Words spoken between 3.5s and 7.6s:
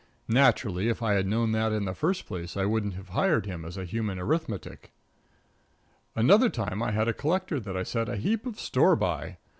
as a human arithmetic. Another time I had a collector